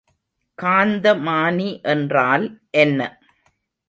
காந்தமானி 0.57 1.67
என்றால் 1.83 2.45
என்ன? 2.77 2.99